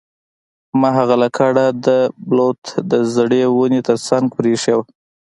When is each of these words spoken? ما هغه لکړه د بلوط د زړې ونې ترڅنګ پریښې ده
ما 0.79 0.89
هغه 0.99 1.15
لکړه 1.23 1.65
د 1.85 1.87
بلوط 2.27 2.61
د 2.91 2.93
زړې 3.15 3.41
ونې 3.55 3.81
ترڅنګ 3.87 4.25
پریښې 4.37 4.73
ده 4.79 4.83